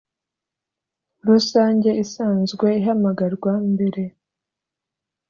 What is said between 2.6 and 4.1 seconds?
ihamagarwa mbere